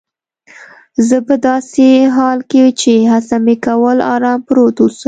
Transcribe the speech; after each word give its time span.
زه 1.07 1.17
په 1.27 1.35
داسې 1.47 1.87
حال 2.15 2.39
کې 2.51 2.63
چي 2.81 2.93
هڅه 3.11 3.35
مې 3.45 3.55
کول 3.65 3.97
آرام 4.13 4.39
پروت 4.47 4.75
اوسم. 4.81 4.99